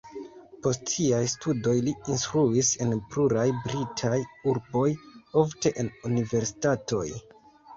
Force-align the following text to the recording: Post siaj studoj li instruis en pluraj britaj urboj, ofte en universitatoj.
Post 0.67 0.87
siaj 0.93 1.19
studoj 1.33 1.75
li 1.87 1.93
instruis 2.13 2.71
en 2.85 2.95
pluraj 3.13 3.45
britaj 3.67 4.15
urboj, 4.55 4.89
ofte 5.45 5.75
en 5.85 5.93
universitatoj. 6.11 7.07